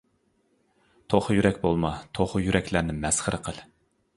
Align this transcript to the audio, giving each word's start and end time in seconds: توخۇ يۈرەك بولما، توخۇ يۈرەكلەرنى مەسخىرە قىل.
توخۇ 1.13 1.35
يۈرەك 1.35 1.61
بولما، 1.65 1.91
توخۇ 2.19 2.41
يۈرەكلەرنى 2.47 2.97
مەسخىرە 3.05 3.45
قىل. 3.49 3.63